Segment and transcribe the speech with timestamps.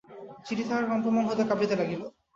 [0.45, 2.01] চিঠি তাঁহার কম্পমান হাতে কাঁপিতে লাগিল।